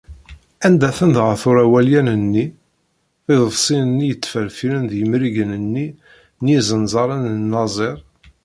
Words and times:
Anda-ten 0.65 1.09
dɣa 1.15 1.33
tura 1.41 1.65
walyanen-nni, 1.71 2.45
tiḍebsiyin-nni 3.25 4.05
yettferfiren 4.07 4.85
d 4.91 4.93
yemrigen-nni 4.99 5.87
n 6.41 6.45
yizenẓaren 6.51 7.25
n 7.41 7.51
lazer? 7.53 7.97